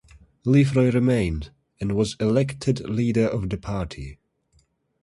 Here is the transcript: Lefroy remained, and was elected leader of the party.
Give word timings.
Lefroy 0.45 0.89
remained, 0.89 1.51
and 1.79 1.91
was 1.95 2.15
elected 2.19 2.79
leader 2.89 3.27
of 3.27 3.51
the 3.51 3.57
party. 3.57 4.17